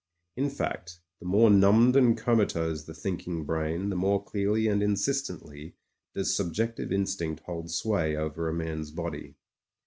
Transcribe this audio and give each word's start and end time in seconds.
In 0.35 0.49
fact, 0.49 0.97
the 1.19 1.27
more 1.27 1.51
numbed 1.51 1.95
and 1.95 2.17
comatose 2.17 2.85
the 2.85 2.93
thinking 2.95 3.45
brain, 3.45 3.89
the 3.91 3.95
more 3.95 4.23
clearly 4.23 4.67
and 4.67 4.81
insistently 4.81 5.75
does 6.15 6.35
subjective 6.35 6.91
instinct 6.91 7.43
hold 7.43 7.69
sway 7.69 8.15
over 8.15 8.49
a 8.49 8.53
man's 8.55 8.89
body. 8.89 9.35